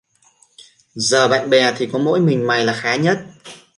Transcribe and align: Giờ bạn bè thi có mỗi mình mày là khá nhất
Giờ 0.95 1.27
bạn 1.27 1.49
bè 1.49 1.73
thi 1.77 1.89
có 1.93 1.99
mỗi 1.99 2.19
mình 2.19 2.47
mày 2.47 2.65
là 2.65 2.73
khá 2.73 2.95
nhất 2.95 3.17